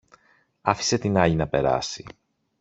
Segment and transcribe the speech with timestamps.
[0.61, 2.05] άφησε την άλλη να περάσει